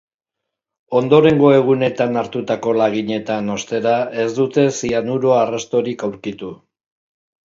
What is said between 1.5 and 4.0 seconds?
egunetan hartutako laginetan, ostera,